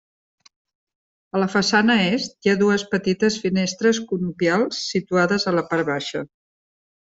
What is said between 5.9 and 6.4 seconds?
baixa.